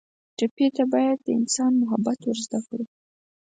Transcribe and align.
ټپي 0.37 0.67
ته 0.75 0.83
باید 0.93 1.17
د 1.23 1.27
انسان 1.39 1.71
محبت 1.81 2.19
ور 2.23 2.37
زده 2.45 2.59
کړو. 2.67 2.85